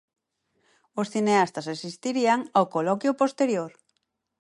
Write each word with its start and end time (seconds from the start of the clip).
Os 0.99 1.07
cineastas 1.13 1.65
asistirían 1.75 2.39
ao 2.55 2.65
coloquio 2.75 3.11
posterior. 3.21 3.71